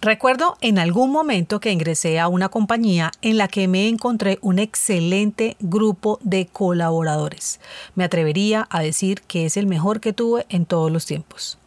Recuerdo 0.00 0.56
en 0.60 0.78
algún 0.78 1.10
momento 1.10 1.58
que 1.58 1.72
ingresé 1.72 2.20
a 2.20 2.28
una 2.28 2.48
compañía 2.48 3.10
en 3.20 3.36
la 3.36 3.48
que 3.48 3.66
me 3.66 3.88
encontré 3.88 4.38
un 4.42 4.60
excelente 4.60 5.56
grupo 5.58 6.20
de 6.22 6.46
colaboradores. 6.46 7.58
Me 7.96 8.04
atrevería 8.04 8.68
a 8.70 8.80
decir 8.80 9.22
que 9.22 9.44
es 9.44 9.56
el 9.56 9.66
mejor 9.66 9.98
que 9.98 10.12
tuve 10.12 10.46
en 10.50 10.66
todos 10.66 10.92
los 10.92 11.04
tiempos. 11.04 11.58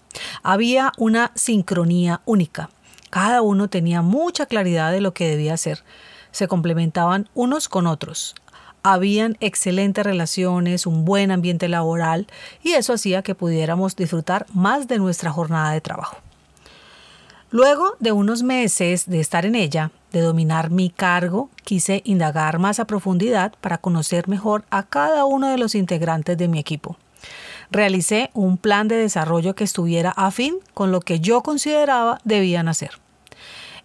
Había 0.44 0.94
una 0.98 1.34
sincronía 1.36 2.22
única. 2.24 2.70
Cada 3.10 3.42
uno 3.42 3.68
tenía 3.68 4.02
mucha 4.02 4.46
claridad 4.46 4.94
de 4.94 5.02
lo 5.02 5.14
que 5.14 5.28
debía 5.28 5.56
hacer. 5.56 5.84
Se 6.32 6.48
complementaban 6.48 7.28
unos 7.34 7.68
con 7.68 7.86
otros. 7.86 8.36
Habían 8.82 9.36
excelentes 9.42 10.06
relaciones, 10.06 10.86
un 10.86 11.04
buen 11.04 11.32
ambiente 11.32 11.68
laboral 11.68 12.28
y 12.64 12.72
eso 12.72 12.94
hacía 12.94 13.24
que 13.24 13.36
pudiéramos 13.36 13.98
disfrutar 13.98 14.46
más 14.54 14.88
de 14.88 15.00
nuestra 15.00 15.32
jornada 15.32 15.74
de 15.74 15.82
trabajo. 15.82 16.16
Luego 17.54 17.98
de 18.00 18.14
unos 18.14 18.44
meses 18.44 19.10
de 19.10 19.20
estar 19.20 19.46
en 19.46 19.56
ella, 19.56 19.92
de 20.14 20.22
dominar 20.22 20.70
mi 20.70 20.90
cargo, 20.90 21.50
quise 21.66 22.02
indagar 22.06 22.60
más 22.60 22.80
a 22.80 22.86
profundidad 22.86 23.52
para 23.60 23.78
conocer 23.78 24.30
mejor 24.30 24.64
a 24.70 24.84
cada 24.84 25.26
uno 25.26 25.50
de 25.50 25.58
los 25.58 25.76
integrantes 25.76 26.38
de 26.38 26.48
mi 26.48 26.60
equipo. 26.60 26.96
Realicé 27.70 28.30
un 28.34 28.58
plan 28.58 28.88
de 28.88 28.96
desarrollo 28.96 29.54
que 29.54 29.66
estuviera 29.66 30.12
afín 30.12 30.60
con 30.74 30.94
lo 30.94 31.02
que 31.02 31.20
yo 31.20 31.42
consideraba 31.42 32.22
debían 32.24 32.70
hacer. 32.70 33.01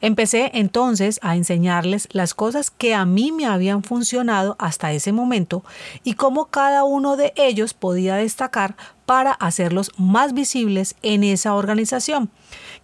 Empecé 0.07 0.53
entonces 0.55 1.19
a 1.21 1.35
enseñarles 1.35 2.07
las 2.13 2.33
cosas 2.33 2.71
que 2.71 2.95
a 2.95 3.05
mí 3.05 3.33
me 3.33 3.47
habían 3.47 3.83
funcionado 3.83 4.55
hasta 4.61 4.93
ese 4.93 5.11
momento 5.11 5.65
y 6.05 6.13
cómo 6.13 6.45
cada 6.45 6.85
uno 6.85 7.17
de 7.17 7.33
ellos 7.35 7.75
podía 7.75 8.15
destacar 8.15 8.77
para 9.05 9.33
hacerlos 9.33 9.91
más 9.99 10.33
visibles 10.33 10.95
en 11.03 11.25
esa 11.25 11.55
organización. 11.55 12.31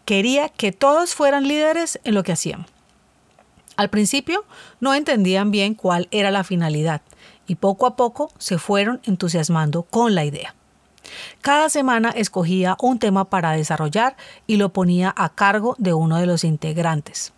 Quería 0.05 0.49
que 0.49 0.73
todos 0.73 1.15
fueran 1.15 1.47
líderes 1.47 2.01
en 2.03 2.15
lo 2.15 2.25
que 2.25 2.33
hacían. 2.33 2.67
Al 3.77 3.89
principio 3.89 4.45
no 4.81 4.93
entendían 4.93 5.53
bien 5.53 5.75
cuál 5.75 6.09
era 6.11 6.33
la 6.33 6.43
finalidad 6.43 7.03
y 7.47 7.55
poco 7.55 7.87
a 7.87 7.95
poco 7.95 8.33
se 8.39 8.59
fueron 8.59 9.01
entusiasmando 9.05 9.85
con 9.85 10.17
la 10.17 10.25
idea. 10.25 10.57
Cada 11.41 11.69
semana 11.69 12.11
escogía 12.11 12.77
un 12.81 12.99
tema 12.99 13.29
para 13.31 13.53
desarrollar 13.53 14.17
y 14.47 14.57
lo 14.57 14.73
ponía 14.73 15.13
a 15.17 15.31
cargo 15.31 15.75
de 15.79 15.95
uno 15.95 16.19
de 16.19 16.27
los 16.27 16.45
integrantes. 16.45 17.33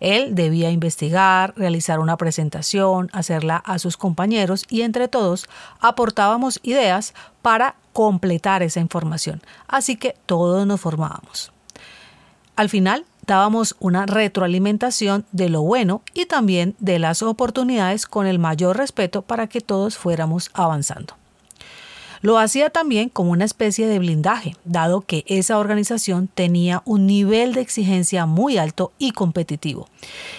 Él 0.00 0.34
debía 0.34 0.70
investigar, 0.70 1.54
realizar 1.56 2.00
una 2.00 2.16
presentación, 2.16 3.08
hacerla 3.12 3.56
a 3.56 3.78
sus 3.78 3.96
compañeros 3.96 4.64
y 4.68 4.82
entre 4.82 5.08
todos 5.08 5.48
aportábamos 5.80 6.60
ideas 6.62 7.14
para 7.42 7.76
completar 7.92 8.62
esa 8.62 8.80
información. 8.80 9.42
Así 9.66 9.96
que 9.96 10.14
todos 10.26 10.66
nos 10.66 10.80
formábamos. 10.80 11.52
Al 12.56 12.68
final 12.68 13.04
dábamos 13.26 13.76
una 13.78 14.06
retroalimentación 14.06 15.26
de 15.32 15.48
lo 15.48 15.62
bueno 15.62 16.02
y 16.14 16.26
también 16.26 16.74
de 16.78 16.98
las 16.98 17.22
oportunidades 17.22 18.06
con 18.06 18.26
el 18.26 18.38
mayor 18.38 18.76
respeto 18.76 19.22
para 19.22 19.46
que 19.46 19.60
todos 19.60 19.96
fuéramos 19.96 20.50
avanzando. 20.54 21.17
Lo 22.20 22.38
hacía 22.38 22.70
también 22.70 23.08
como 23.08 23.30
una 23.30 23.44
especie 23.44 23.86
de 23.86 23.98
blindaje, 23.98 24.56
dado 24.64 25.02
que 25.02 25.24
esa 25.26 25.58
organización 25.58 26.28
tenía 26.28 26.82
un 26.84 27.06
nivel 27.06 27.54
de 27.54 27.60
exigencia 27.60 28.26
muy 28.26 28.58
alto 28.58 28.92
y 28.98 29.12
competitivo. 29.12 29.88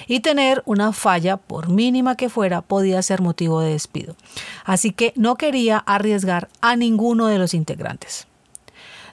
Y 0.07 0.19
tener 0.19 0.61
una 0.65 0.91
falla, 0.91 1.37
por 1.37 1.69
mínima 1.69 2.15
que 2.15 2.29
fuera, 2.29 2.61
podía 2.61 3.01
ser 3.01 3.21
motivo 3.21 3.61
de 3.61 3.71
despido. 3.71 4.15
Así 4.65 4.91
que 4.91 5.13
no 5.15 5.35
quería 5.35 5.77
arriesgar 5.77 6.49
a 6.61 6.75
ninguno 6.75 7.27
de 7.27 7.37
los 7.37 7.53
integrantes. 7.53 8.27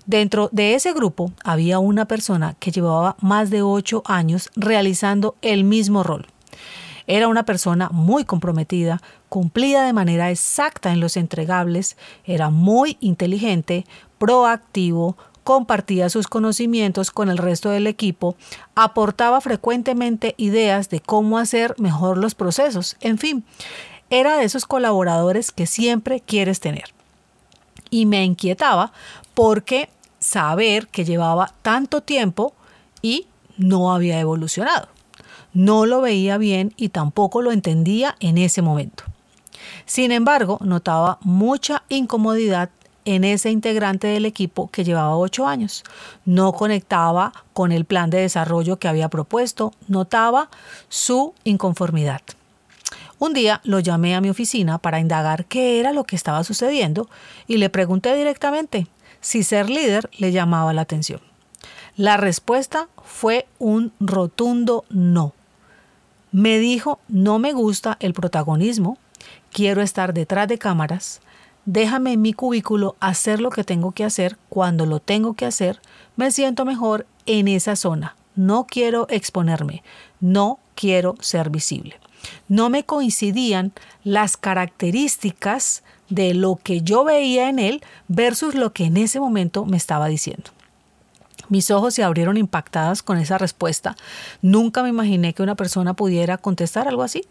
Dentro 0.07 0.49
de 0.53 0.75
ese 0.75 0.93
grupo 0.93 1.33
había 1.43 1.81
una 1.81 2.07
persona 2.07 2.55
que 2.61 2.71
llevaba 2.71 3.17
más 3.21 3.51
de 3.51 3.63
ocho 3.63 4.03
años 4.07 4.51
realizando 4.55 5.35
el 5.43 5.65
mismo 5.65 6.05
rol. 6.05 6.27
Era 7.07 7.29
una 7.29 7.45
persona 7.45 7.89
muy 7.91 8.25
comprometida, 8.25 9.01
cumplida 9.29 9.85
de 9.85 9.93
manera 9.93 10.31
exacta 10.31 10.93
en 10.93 11.01
los 11.01 11.17
entregables, 11.17 11.97
era 12.25 12.51
muy 12.51 12.97
inteligente, 13.01 13.85
proactivo, 14.19 15.17
compartía 15.45 16.09
sus 16.09 16.27
conocimientos 16.27 17.13
con 17.13 17.29
el 17.29 17.39
resto 17.39 17.71
del 17.71 17.87
equipo, 17.87 18.35
aportaba 18.75 19.41
frecuentemente 19.41 20.35
ideas 20.39 20.91
de 20.91 20.99
cómo 20.99 21.39
hacer 21.39 21.77
mejor 21.79 22.19
los 22.19 22.35
procesos, 22.35 22.97
en 23.01 23.19
fin, 23.19 23.45
era 24.11 24.37
de 24.37 24.45
esos 24.45 24.67
colaboradores 24.67 25.53
que 25.53 25.67
siempre 25.67 26.21
quieres 26.21 26.59
tener. 26.59 26.93
Y 27.91 28.07
me 28.07 28.25
inquietaba 28.25 28.93
porque 29.35 29.89
saber 30.19 30.89
que 30.89 31.05
llevaba 31.05 31.53
tanto 31.63 32.01
tiempo 32.01 32.53
y 33.01 33.29
no 33.57 33.93
había 33.95 34.19
evolucionado. 34.19 34.89
No 35.57 35.87
lo 35.87 36.03
veía 36.03 36.37
bien 36.37 36.75
y 36.77 36.91
tampoco 36.91 37.41
lo 37.41 37.51
entendía 37.51 38.15
en 38.21 38.37
ese 38.37 38.61
momento. 38.61 39.05
Sin 39.87 40.13
embargo, 40.13 40.59
notaba 40.61 41.17
mucha 41.23 41.83
incomodidad 41.89 42.69
en 43.07 43.25
ese 43.25 43.51
integrante 43.51 44.07
del 44.07 44.27
equipo 44.27 44.69
que 44.71 44.85
llevaba 44.85 45.17
ocho 45.17 45.47
años. 45.47 45.83
No 46.27 46.53
conectaba 46.53 47.33
con 47.55 47.73
el 47.73 47.87
plan 47.87 48.11
de 48.11 48.21
desarrollo 48.21 48.79
que 48.79 48.87
había 48.87 49.09
propuesto, 49.09 49.73
notaba 49.89 50.51
su 50.91 51.33
inconformidad. 51.45 52.21
Un 53.19 53.33
día 53.33 53.63
lo 53.65 53.81
llamé 53.81 54.15
a 54.15 54.21
mi 54.21 54.29
oficina 54.29 54.77
para 54.77 55.01
indagar 55.01 55.47
qué 55.47 55.81
era 55.81 55.95
lo 55.95 56.05
que 56.05 56.17
estaba 56.17 56.45
sucediendo 56.45 57.09
y 57.47 57.57
le 57.57 57.71
pregunté 57.71 58.15
directamente 58.15 58.89
si 59.23 59.43
ser 59.43 59.71
líder 59.71 60.11
le 60.19 60.33
llamaba 60.33 60.75
la 60.75 60.83
atención. 60.83 61.23
La 61.97 62.19
respuesta 62.19 62.89
fue 63.03 63.47
un 63.59 63.95
rotundo 64.01 64.85
no. 64.91 65.33
Me 66.37 66.59
dijo, 66.59 67.01
no 67.09 67.39
me 67.39 67.55
gusta 67.55 67.97
el 67.99 68.13
protagonismo, 68.13 68.99
quiero 69.51 69.81
estar 69.81 70.13
detrás 70.13 70.47
de 70.49 70.59
cámaras, 70.59 71.23
déjame 71.65 72.13
en 72.13 72.21
mi 72.21 72.35
cubículo 72.35 72.95
hacer 73.01 73.41
lo 73.41 73.49
que 73.49 73.65
tengo 73.65 73.93
que 73.93 74.05
hacer 74.05 74.37
cuando 74.51 74.85
lo 74.85 75.01
tengo 75.01 75.33
que 75.33 75.47
hacer, 75.47 75.81
me 76.15 76.31
siento 76.31 76.67
mejor 76.67 77.07
en 77.25 77.49
esa 77.49 77.75
zona, 77.75 78.17
no 78.35 78.67
quiero 78.67 79.07
exponerme, 79.09 79.83
no 80.21 80.59
quiero 80.75 81.15
ser 81.21 81.49
visible. 81.49 81.99
No 82.49 82.69
me 82.69 82.85
coincidían 82.85 83.73
las 84.05 84.37
características 84.37 85.85
de 86.11 86.35
lo 86.35 86.57
que 86.57 86.83
yo 86.83 87.03
veía 87.05 87.49
en 87.49 87.59
él 87.59 87.83
versus 88.09 88.55
lo 88.55 88.75
que 88.75 88.85
en 88.85 88.99
ese 88.99 89.21
momento 89.21 89.65
me 89.65 89.79
estaba 89.79 90.07
diciendo. 90.09 90.51
Mis 91.49 91.71
ojos 91.71 91.95
se 91.95 92.03
abrieron 92.03 92.37
impactadas 92.37 93.03
con 93.03 93.19
esa 93.19 93.39
respuesta. 93.39 93.97
Nunca 94.43 94.83
me 94.83 94.89
imaginé 94.89 95.35
que 95.35 95.43
una 95.43 95.55
persona 95.55 95.95
pudiera 95.95 96.39
contestar 96.39 96.89
algo 96.89 97.03
así. 97.03 97.25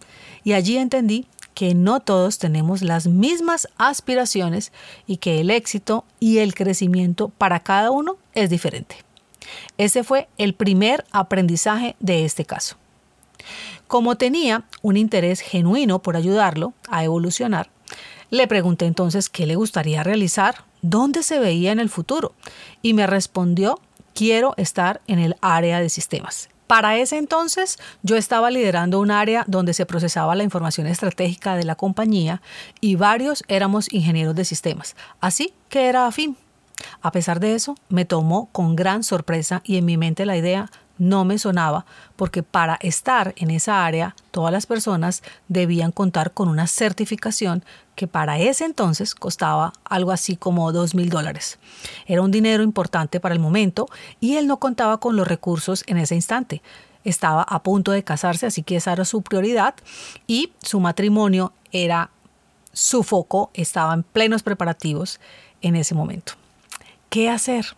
Y 0.44 0.54
allí 0.54 0.78
entendí 0.78 1.28
que 1.54 1.74
no 1.74 2.02
todos 2.02 2.38
tenemos 2.38 2.82
las 2.82 3.08
mismas 3.08 3.68
aspiraciones 3.78 4.72
y 5.08 5.18
que 5.18 5.40
el 5.40 5.50
éxito 5.50 6.04
y 6.20 6.40
el 6.40 6.54
crecimiento 6.54 7.30
para 7.30 7.62
cada 7.62 7.92
uno 7.92 8.18
es 8.34 8.50
diferente. 8.50 8.98
Ese 9.78 10.04
fue 10.04 10.28
el 10.38 10.54
primer 10.54 11.06
aprendizaje 11.12 11.96
de 12.00 12.26
este 12.26 12.46
caso. 12.46 12.76
Como 13.88 14.18
tenía 14.18 14.64
un 14.82 14.98
interés 14.98 15.40
genuino 15.40 16.00
por 16.00 16.18
ayudarlo 16.18 16.74
a 16.90 17.04
evolucionar, 17.04 17.70
le 18.32 18.48
pregunté 18.48 18.86
entonces 18.86 19.30
qué 19.30 19.46
le 19.46 19.56
gustaría 19.56 20.04
realizar, 20.04 20.66
dónde 20.82 21.24
se 21.24 21.40
veía 21.40 21.72
en 21.72 21.80
el 21.80 21.90
futuro, 21.90 22.34
y 22.82 22.94
me 22.94 23.08
respondió 23.08 23.80
quiero 24.16 24.56
estar 24.58 25.02
en 25.06 25.20
el 25.20 25.36
área 25.42 25.80
de 25.80 25.90
sistemas. 25.90 26.50
Para 26.66 26.98
ese 26.98 27.18
entonces 27.18 27.78
yo 28.02 28.16
estaba 28.16 28.50
liderando 28.50 29.00
un 29.00 29.12
área 29.12 29.44
donde 29.48 29.76
se 29.76 29.86
procesaba 29.86 30.34
la 30.34 30.44
información 30.44 30.88
estratégica 30.88 31.56
de 31.56 31.64
la 31.64 31.76
compañía 31.76 32.42
y 32.82 32.96
varios 32.96 33.44
éramos 33.48 33.92
ingenieros 33.94 34.34
de 34.34 34.46
sistemas, 34.46 34.96
así 35.20 35.54
que 35.70 35.88
era 35.88 36.08
afín. 36.08 36.38
A 37.02 37.12
pesar 37.12 37.40
de 37.40 37.54
eso, 37.54 37.76
me 37.88 38.04
tomó 38.04 38.50
con 38.52 38.76
gran 38.76 39.04
sorpresa 39.04 39.62
y 39.64 39.78
en 39.78 39.86
mi 39.86 39.98
mente 39.98 40.26
la 40.26 40.38
idea 40.38 40.72
no 40.98 41.26
me 41.26 41.38
sonaba 41.38 41.86
porque 42.16 42.44
para 42.44 42.76
estar 42.76 43.34
en 43.38 43.52
esa 43.52 43.86
área 43.86 44.16
todas 44.32 44.52
las 44.52 44.66
personas 44.66 45.24
debían 45.48 45.92
contar 45.92 46.34
con 46.34 46.48
una 46.48 46.68
certificación 46.68 47.64
que 47.96 48.08
para 48.08 48.40
ese 48.40 48.66
entonces 48.66 49.16
costaba 49.16 49.74
algo 49.84 50.12
así 50.12 50.36
como 50.36 50.72
dos 50.72 50.96
mil 50.96 51.10
dólares. 51.10 51.60
Era 52.06 52.22
un 52.22 52.32
dinero 52.32 52.64
importante 52.64 53.20
para 53.20 53.34
el 53.34 53.40
momento 53.40 53.88
y 54.20 54.36
él 54.36 54.48
no 54.48 54.58
contaba 54.58 55.00
con 55.00 55.16
los 55.16 55.28
recursos 55.28 55.84
en 55.88 55.98
ese 55.98 56.16
instante. 56.16 56.62
Estaba 57.04 57.44
a 57.44 57.62
punto 57.62 57.92
de 57.92 58.04
casarse, 58.04 58.48
así 58.48 58.64
que 58.64 58.78
esa 58.78 58.92
era 58.92 59.06
su 59.06 59.22
prioridad 59.22 59.76
y 60.28 60.54
su 60.64 60.80
matrimonio 60.80 61.54
era 61.72 62.10
su 62.74 63.04
foco, 63.04 63.52
estaba 63.54 63.94
en 63.94 64.04
plenos 64.04 64.44
preparativos 64.44 65.20
en 65.62 65.76
ese 65.76 65.96
momento. 65.96 66.34
¿Qué 67.10 67.30
hacer? 67.30 67.78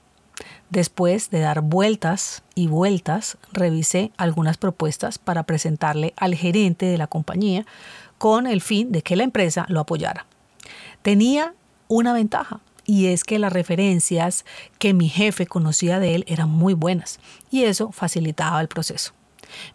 Después 0.69 1.29
de 1.29 1.39
dar 1.39 1.61
vueltas 1.61 2.43
y 2.53 2.67
vueltas, 2.67 3.37
revisé 3.53 4.11
algunas 4.17 4.57
propuestas 4.57 5.17
para 5.17 5.43
presentarle 5.43 6.13
al 6.17 6.35
gerente 6.35 6.85
de 6.85 6.97
la 6.97 7.07
compañía 7.07 7.65
con 8.17 8.47
el 8.47 8.61
fin 8.61 8.91
de 8.91 9.01
que 9.01 9.15
la 9.15 9.23
empresa 9.23 9.65
lo 9.69 9.79
apoyara. 9.79 10.25
Tenía 11.01 11.53
una 11.87 12.11
ventaja 12.11 12.59
y 12.85 13.07
es 13.07 13.23
que 13.23 13.39
las 13.39 13.53
referencias 13.53 14.45
que 14.79 14.93
mi 14.93 15.07
jefe 15.07 15.45
conocía 15.47 15.99
de 15.99 16.15
él 16.15 16.25
eran 16.27 16.49
muy 16.49 16.73
buenas 16.73 17.19
y 17.49 17.63
eso 17.63 17.91
facilitaba 17.91 18.59
el 18.59 18.67
proceso. 18.67 19.13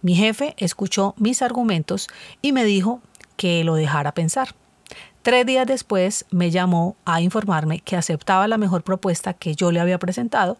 Mi 0.03 0.15
jefe 0.15 0.55
escuchó 0.59 1.15
mis 1.17 1.41
argumentos 1.41 2.09
y 2.43 2.53
me 2.53 2.65
dijo 2.65 3.01
que 3.37 3.65
lo 3.65 3.75
dejara 3.75 4.13
pensar. 4.13 4.55
Tres 5.23 5.47
días 5.47 5.69
después 5.69 6.25
me 6.33 6.51
llamó 6.51 6.97
a 7.05 7.21
informarme 7.21 7.79
que 7.79 7.95
aceptaba 7.95 8.49
la 8.49 8.59
mejor 8.59 8.83
propuesta 8.83 9.35
que 9.35 9.55
yo 9.55 9.71
le 9.71 9.79
había 9.79 9.99
presentado 9.99 10.57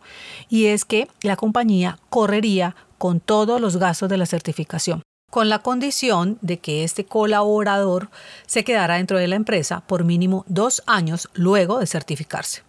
y 0.49 0.67
es 0.67 0.85
que 0.85 1.09
la 1.23 1.35
compañía 1.35 1.99
correría 2.11 2.77
con 2.97 3.19
todos 3.19 3.61
los 3.61 3.77
gastos 3.79 4.09
de 4.09 4.19
la 4.19 4.27
certificación, 4.27 5.03
con 5.33 5.49
la 5.49 5.59
condición 5.59 6.39
de 6.43 6.61
que 6.61 6.85
este 6.85 7.05
colaborador 7.05 8.09
se 8.47 8.63
quedara 8.63 8.95
dentro 8.95 9.19
de 9.19 9.27
la 9.27 9.35
empresa 9.35 9.81
por 9.81 10.05
mínimo 10.05 10.45
dos 10.47 10.85
años 10.87 11.29
luego 11.35 11.81
de 11.81 11.89
certificarse. 11.89 12.63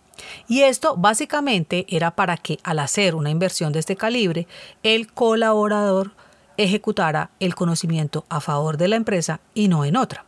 Y 0.47 0.61
esto 0.61 0.95
básicamente 0.97 1.85
era 1.89 2.15
para 2.15 2.37
que 2.37 2.57
al 2.63 2.79
hacer 2.79 3.13
una 3.13 3.29
inversión 3.29 3.71
de 3.71 3.77
este 3.77 3.95
calibre, 3.95 4.47
el 4.81 5.13
colaborador 5.13 6.13
ejecutara 6.57 7.29
el 7.39 7.53
conocimiento 7.53 8.25
a 8.29 8.41
favor 8.41 8.77
de 8.77 8.87
la 8.87 8.95
empresa 8.95 9.41
y 9.53 9.67
no 9.67 9.85
en 9.85 9.95
otra. 9.95 10.25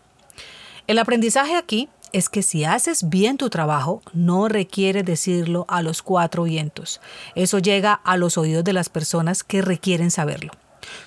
El 0.88 1.00
aprendizaje 1.00 1.56
aquí 1.56 1.90
es 2.14 2.30
que 2.30 2.44
si 2.44 2.64
haces 2.64 3.10
bien 3.10 3.38
tu 3.38 3.50
trabajo, 3.50 4.04
no 4.14 4.48
requiere 4.48 5.02
decirlo 5.02 5.66
a 5.68 5.82
los 5.82 6.04
cuatro 6.04 6.44
vientos. 6.44 7.02
Eso 7.34 7.58
llega 7.58 7.94
a 7.94 8.18
los 8.18 8.38
oídos 8.38 8.64
de 8.64 8.74
las 8.74 8.90
personas 8.90 9.44
que 9.44 9.64
requieren 9.64 10.12
saberlo. 10.12 10.52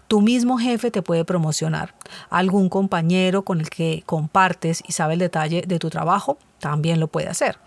Tu 0.08 0.20
mismo 0.20 0.58
jefe 0.58 0.90
te 0.90 1.00
puede 1.00 1.25
promocionar. 1.25 1.94
Algún 2.28 2.69
compañero 2.69 3.42
con 3.42 3.60
el 3.60 3.70
que 3.70 4.02
compartes 4.04 4.82
y 4.84 4.92
sabe 4.92 5.12
el 5.12 5.20
detalle 5.20 5.62
de 5.64 5.78
tu 5.78 5.90
trabajo 5.90 6.38
también 6.58 6.98
lo 6.98 7.06
puede 7.06 7.28
hacer. 7.28 7.58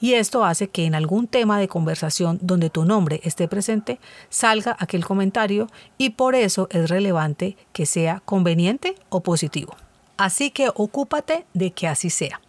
Y 0.00 0.14
esto 0.14 0.46
hace 0.46 0.70
que 0.70 0.86
en 0.86 0.94
algún 0.94 1.26
tema 1.26 1.60
de 1.60 1.68
conversación 1.68 2.38
donde 2.40 2.70
tu 2.70 2.86
nombre 2.86 3.20
esté 3.24 3.46
presente, 3.46 4.00
salga 4.30 4.74
aquel 4.80 5.04
comentario 5.04 5.66
y 5.98 6.10
por 6.10 6.34
eso 6.34 6.66
es 6.70 6.88
relevante 6.88 7.58
que 7.74 7.84
sea 7.84 8.22
conveniente 8.24 8.94
o 9.10 9.22
positivo. 9.22 9.76
Así 10.18 10.50
que 10.50 10.70
ocúpate 10.74 11.46
de 11.54 11.70
que 11.70 11.88
así 11.88 12.10
sea. 12.10 12.40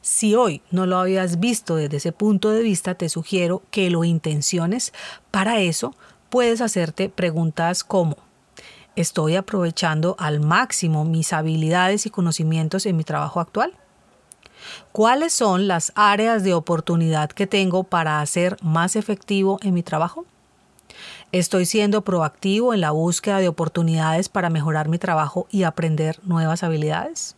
Si 0.00 0.34
hoy 0.34 0.62
no 0.70 0.86
lo 0.86 0.98
habías 0.98 1.40
visto 1.40 1.76
desde 1.76 1.98
ese 1.98 2.12
punto 2.12 2.50
de 2.50 2.62
vista, 2.62 2.94
te 2.94 3.08
sugiero 3.08 3.62
que 3.70 3.90
lo 3.90 4.04
intenciones. 4.04 4.92
Para 5.30 5.60
eso 5.60 5.94
puedes 6.30 6.60
hacerte 6.60 7.08
preguntas 7.08 7.84
como, 7.84 8.16
¿estoy 8.96 9.36
aprovechando 9.36 10.16
al 10.18 10.40
máximo 10.40 11.04
mis 11.04 11.32
habilidades 11.32 12.06
y 12.06 12.10
conocimientos 12.10 12.86
en 12.86 12.96
mi 12.96 13.04
trabajo 13.04 13.40
actual? 13.40 13.74
¿Cuáles 14.92 15.32
son 15.32 15.68
las 15.68 15.92
áreas 15.96 16.44
de 16.44 16.54
oportunidad 16.54 17.30
que 17.30 17.46
tengo 17.46 17.84
para 17.84 18.20
hacer 18.20 18.56
más 18.62 18.96
efectivo 18.96 19.58
en 19.62 19.74
mi 19.74 19.82
trabajo? 19.82 20.24
Estoy 21.30 21.66
siendo 21.66 22.04
proactivo 22.04 22.72
en 22.72 22.80
la 22.80 22.90
búsqueda 22.90 23.38
de 23.38 23.48
oportunidades 23.48 24.30
para 24.30 24.48
mejorar 24.48 24.88
mi 24.88 24.96
trabajo 24.96 25.46
y 25.50 25.64
aprender 25.64 26.18
nuevas 26.22 26.62
habilidades. 26.62 27.36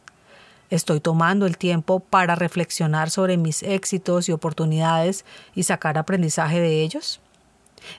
Estoy 0.70 1.00
tomando 1.00 1.44
el 1.44 1.58
tiempo 1.58 1.98
para 1.98 2.36
reflexionar 2.36 3.10
sobre 3.10 3.36
mis 3.36 3.64
éxitos 3.64 4.28
y 4.28 4.32
oportunidades 4.32 5.24
y 5.56 5.64
sacar 5.64 5.98
aprendizaje 5.98 6.60
de 6.60 6.82
ellos. 6.82 7.20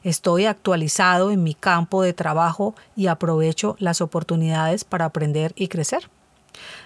Estoy 0.02 0.46
actualizado 0.46 1.30
en 1.30 1.44
mi 1.44 1.56
campo 1.56 2.04
de 2.04 2.14
trabajo 2.14 2.74
y 2.96 3.08
aprovecho 3.08 3.76
las 3.78 4.00
oportunidades 4.00 4.86
para 4.86 5.04
aprender 5.04 5.52
y 5.58 5.68
crecer. 5.68 6.10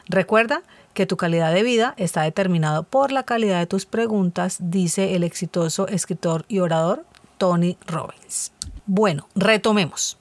Recuerda 0.08 0.64
que 0.96 1.06
tu 1.06 1.16
calidad 1.16 1.54
de 1.54 1.62
vida 1.62 1.94
está 1.98 2.24
determinado 2.24 2.82
por 2.82 3.12
la 3.12 3.22
calidad 3.22 3.60
de 3.60 3.68
tus 3.68 3.86
preguntas, 3.86 4.58
dice 4.60 5.14
el 5.14 5.24
exitoso 5.24 5.88
escritor 5.90 6.46
y 6.48 6.58
orador 6.58 7.06
Tony 7.38 7.78
Robbins. 7.86 8.55
Bueno, 8.86 9.28
retomemos. 9.36 10.18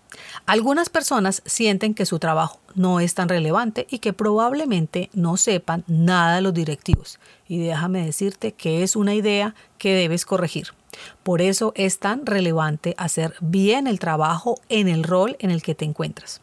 Algunas 0.47 0.89
personas 0.89 1.43
sienten 1.45 1.93
que 1.93 2.07
su 2.07 2.19
trabajo 2.19 2.61
no 2.75 3.01
es 3.01 3.15
tan 3.15 3.29
relevante 3.29 3.87
y 3.91 3.99
que 3.99 4.13
probablemente 4.13 5.11
no 5.13 5.37
sepan 5.37 5.85
nada 5.87 6.37
de 6.37 6.41
los 6.41 6.55
directivos. 6.55 7.19
Y 7.47 7.59
déjame 7.59 8.07
decirte 8.07 8.53
que 8.53 8.83
es 8.83 8.97
una 8.97 9.15
idea 9.15 9.55
que 9.77 9.95
debes 9.95 10.25
corregir. 10.25 10.69
Por 11.23 11.43
eso 11.43 11.73
es 11.77 11.99
tan 11.99 12.25
relevante 12.25 12.95
hacer 12.97 13.35
bien 13.41 13.87
el 13.87 13.99
trabajo 13.99 14.61
en 14.69 14.89
el 14.89 15.05
rol 15.05 15.37
en 15.41 15.51
el 15.51 15.63
que 15.63 15.75
te 15.75 15.85
encuentras. 15.85 16.41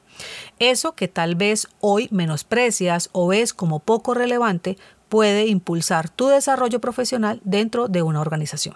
Eso 0.59 0.93
que 0.93 1.07
tal 1.07 1.35
vez 1.35 1.67
hoy 1.79 2.07
menosprecias 2.11 3.09
o 3.13 3.27
ves 3.27 3.53
como 3.53 3.79
poco 3.79 4.13
relevante 4.13 4.77
puede 5.09 5.47
impulsar 5.47 6.09
tu 6.09 6.27
desarrollo 6.27 6.79
profesional 6.79 7.41
dentro 7.43 7.87
de 7.87 8.03
una 8.03 8.21
organización. 8.21 8.75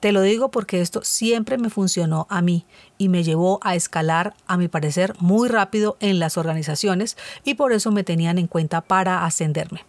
Te 0.00 0.12
lo 0.12 0.22
digo 0.22 0.50
porque 0.50 0.80
esto 0.80 1.02
siempre 1.02 1.58
me 1.58 1.70
funcionó 1.70 2.26
a 2.30 2.42
mí 2.42 2.66
y 2.98 3.08
me 3.08 3.22
llevó 3.22 3.60
a 3.62 3.74
escalar, 3.74 4.34
a 4.46 4.56
mi 4.56 4.68
parecer, 4.68 5.14
muy 5.18 5.48
rápido 5.48 5.96
en 6.00 6.18
las 6.18 6.36
organizaciones 6.36 7.16
y 7.44 7.54
por 7.54 7.72
eso 7.72 7.90
me 7.90 8.04
tenían 8.04 8.38
en 8.38 8.46
cuenta 8.46 8.80
para 8.80 9.24
ascenderme. 9.24 9.84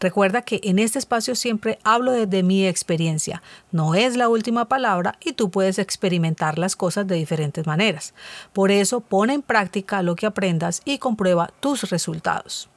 Recuerda 0.00 0.42
que 0.42 0.60
en 0.64 0.78
este 0.78 0.98
espacio 0.98 1.34
siempre 1.34 1.78
hablo 1.84 2.12
desde 2.12 2.42
mi 2.42 2.66
experiencia. 2.66 3.42
No 3.70 3.94
es 3.94 4.16
la 4.16 4.28
última 4.28 4.66
palabra 4.66 5.16
y 5.24 5.32
tú 5.32 5.50
puedes 5.50 5.78
experimentar 5.78 6.58
las 6.58 6.76
cosas 6.76 7.06
de 7.06 7.16
diferentes 7.16 7.66
maneras. 7.66 8.14
Por 8.52 8.70
eso 8.70 9.00
pone 9.00 9.34
en 9.34 9.42
práctica 9.42 10.02
lo 10.02 10.16
que 10.16 10.26
aprendas 10.26 10.82
y 10.84 10.98
comprueba 10.98 11.52
tus 11.60 11.90
resultados. 11.90 12.68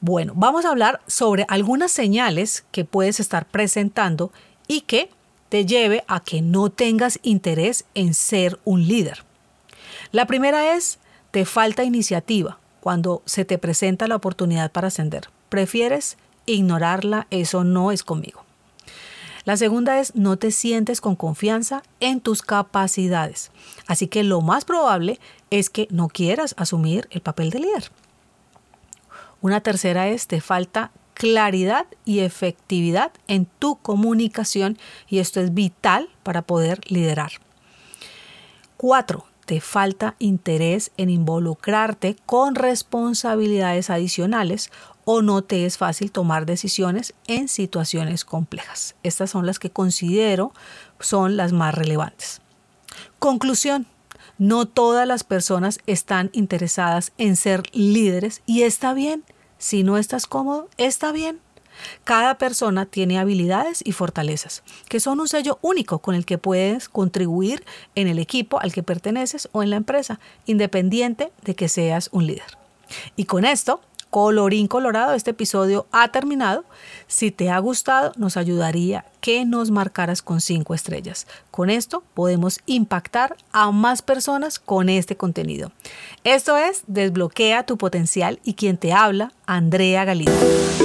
Bueno, 0.00 0.32
vamos 0.36 0.64
a 0.64 0.70
hablar 0.70 1.00
sobre 1.06 1.44
algunas 1.48 1.90
señales 1.90 2.64
que 2.70 2.84
puedes 2.84 3.18
estar 3.18 3.46
presentando 3.46 4.32
y 4.68 4.82
que 4.82 5.10
te 5.48 5.66
lleve 5.66 6.04
a 6.08 6.20
que 6.20 6.42
no 6.42 6.70
tengas 6.70 7.18
interés 7.22 7.84
en 7.94 8.14
ser 8.14 8.58
un 8.64 8.86
líder. 8.86 9.24
La 10.12 10.26
primera 10.26 10.74
es, 10.74 10.98
te 11.30 11.44
falta 11.44 11.84
iniciativa 11.84 12.58
cuando 12.80 13.22
se 13.26 13.44
te 13.44 13.58
presenta 13.58 14.08
la 14.08 14.16
oportunidad 14.16 14.72
para 14.72 14.88
ascender. 14.88 15.28
Prefieres 15.48 16.16
ignorarla, 16.46 17.26
eso 17.30 17.64
no 17.64 17.92
es 17.92 18.02
conmigo. 18.02 18.44
La 19.44 19.56
segunda 19.56 19.98
es, 19.98 20.14
no 20.14 20.36
te 20.36 20.50
sientes 20.50 21.00
con 21.00 21.16
confianza 21.16 21.82
en 22.00 22.20
tus 22.20 22.42
capacidades. 22.42 23.50
Así 23.86 24.06
que 24.06 24.22
lo 24.22 24.42
más 24.42 24.64
probable 24.66 25.18
es 25.50 25.70
que 25.70 25.88
no 25.90 26.08
quieras 26.08 26.54
asumir 26.58 27.08
el 27.10 27.22
papel 27.22 27.50
de 27.50 27.60
líder. 27.60 27.90
Una 29.40 29.60
tercera 29.62 30.08
es, 30.08 30.26
te 30.26 30.40
falta 30.40 30.90
claridad 31.18 31.86
y 32.04 32.20
efectividad 32.20 33.10
en 33.26 33.46
tu 33.58 33.76
comunicación 33.76 34.78
y 35.08 35.18
esto 35.18 35.40
es 35.40 35.52
vital 35.52 36.08
para 36.22 36.42
poder 36.42 36.80
liderar. 36.90 37.32
Cuatro, 38.76 39.26
te 39.44 39.60
falta 39.60 40.14
interés 40.20 40.92
en 40.96 41.10
involucrarte 41.10 42.16
con 42.24 42.54
responsabilidades 42.54 43.90
adicionales 43.90 44.70
o 45.04 45.20
no 45.20 45.42
te 45.42 45.66
es 45.66 45.76
fácil 45.76 46.12
tomar 46.12 46.46
decisiones 46.46 47.14
en 47.26 47.48
situaciones 47.48 48.24
complejas. 48.24 48.94
Estas 49.02 49.30
son 49.30 49.44
las 49.44 49.58
que 49.58 49.70
considero 49.70 50.52
son 51.00 51.36
las 51.36 51.52
más 51.52 51.74
relevantes. 51.74 52.40
Conclusión. 53.18 53.86
No 54.38 54.66
todas 54.66 55.08
las 55.08 55.24
personas 55.24 55.80
están 55.88 56.30
interesadas 56.32 57.12
en 57.18 57.34
ser 57.34 57.64
líderes 57.72 58.42
y 58.46 58.62
está 58.62 58.94
bien. 58.94 59.24
Si 59.58 59.82
no 59.82 59.98
estás 59.98 60.26
cómodo, 60.26 60.68
está 60.76 61.12
bien. 61.12 61.40
Cada 62.04 62.38
persona 62.38 62.86
tiene 62.86 63.18
habilidades 63.18 63.82
y 63.84 63.92
fortalezas, 63.92 64.62
que 64.88 65.00
son 65.00 65.20
un 65.20 65.28
sello 65.28 65.58
único 65.62 66.00
con 66.00 66.14
el 66.14 66.24
que 66.24 66.38
puedes 66.38 66.88
contribuir 66.88 67.64
en 67.94 68.08
el 68.08 68.18
equipo 68.18 68.60
al 68.60 68.72
que 68.72 68.82
perteneces 68.82 69.48
o 69.52 69.62
en 69.62 69.70
la 69.70 69.76
empresa, 69.76 70.18
independiente 70.46 71.30
de 71.42 71.54
que 71.54 71.68
seas 71.68 72.08
un 72.12 72.26
líder. 72.26 72.58
Y 73.16 73.24
con 73.24 73.44
esto 73.44 73.80
Colorín 74.10 74.68
colorado, 74.68 75.12
este 75.14 75.32
episodio 75.32 75.86
ha 75.92 76.08
terminado. 76.08 76.64
Si 77.06 77.30
te 77.30 77.50
ha 77.50 77.58
gustado, 77.58 78.12
nos 78.16 78.36
ayudaría 78.36 79.04
que 79.20 79.44
nos 79.44 79.70
marcaras 79.70 80.22
con 80.22 80.40
cinco 80.40 80.74
estrellas. 80.74 81.26
Con 81.50 81.68
esto 81.68 82.02
podemos 82.14 82.60
impactar 82.66 83.36
a 83.52 83.70
más 83.70 84.00
personas 84.02 84.58
con 84.58 84.88
este 84.88 85.16
contenido. 85.16 85.72
Esto 86.24 86.56
es 86.56 86.82
Desbloquea 86.86 87.64
tu 87.64 87.76
potencial 87.76 88.40
y 88.44 88.54
quien 88.54 88.78
te 88.78 88.92
habla, 88.92 89.32
Andrea 89.46 90.04
Galindo. 90.04 90.32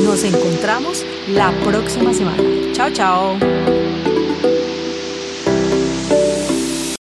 Nos 0.03 0.23
encontramos 0.23 1.05
la 1.29 1.51
próxima 1.63 2.13
semana. 2.13 2.43
Chao, 2.73 2.89
chao. 2.91 3.82